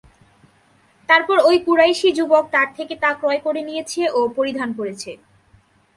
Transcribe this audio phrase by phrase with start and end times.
[1.09, 5.11] তারপর ঐ কুরাইশী যুবক তার থেকে তা ক্রয় করে নিয়েছে ও পরিধান করেছে।